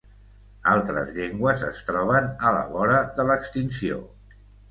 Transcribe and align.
Altres 0.69 1.11
llengües 1.17 1.65
es 1.67 1.83
troben 1.91 2.31
a 2.51 2.55
la 2.57 2.63
vora 2.73 2.97
de 3.19 3.27
l'extinció. 3.31 4.01